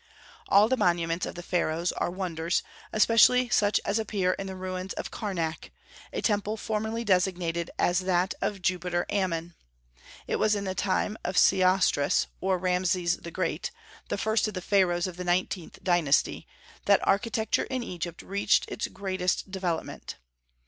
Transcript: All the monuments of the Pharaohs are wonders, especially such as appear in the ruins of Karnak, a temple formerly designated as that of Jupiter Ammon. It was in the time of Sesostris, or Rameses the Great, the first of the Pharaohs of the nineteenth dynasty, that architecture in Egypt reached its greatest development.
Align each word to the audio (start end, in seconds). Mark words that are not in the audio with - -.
All 0.47 0.67
the 0.67 0.77
monuments 0.77 1.27
of 1.27 1.35
the 1.35 1.43
Pharaohs 1.43 1.91
are 1.91 2.09
wonders, 2.09 2.63
especially 2.91 3.49
such 3.49 3.79
as 3.85 3.99
appear 3.99 4.31
in 4.33 4.47
the 4.47 4.55
ruins 4.55 4.93
of 4.93 5.11
Karnak, 5.11 5.69
a 6.11 6.23
temple 6.23 6.57
formerly 6.57 7.03
designated 7.05 7.69
as 7.77 7.99
that 7.99 8.33
of 8.41 8.63
Jupiter 8.63 9.05
Ammon. 9.11 9.53
It 10.25 10.37
was 10.37 10.55
in 10.55 10.63
the 10.63 10.73
time 10.73 11.17
of 11.23 11.37
Sesostris, 11.37 12.25
or 12.39 12.57
Rameses 12.57 13.17
the 13.17 13.29
Great, 13.29 13.69
the 14.09 14.17
first 14.17 14.47
of 14.47 14.55
the 14.55 14.59
Pharaohs 14.61 15.05
of 15.05 15.17
the 15.17 15.23
nineteenth 15.23 15.77
dynasty, 15.83 16.47
that 16.85 17.07
architecture 17.07 17.65
in 17.65 17.83
Egypt 17.83 18.23
reached 18.23 18.65
its 18.71 18.87
greatest 18.87 19.51
development. 19.51 20.15